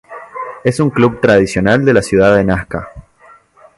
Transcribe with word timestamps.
Es 0.63 0.79
un 0.79 0.89
club 0.89 1.21
tradicional 1.21 1.85
de 1.85 1.93
la 1.93 2.01
ciudad 2.01 2.35
de 2.35 2.43
Nasca. 2.43 2.89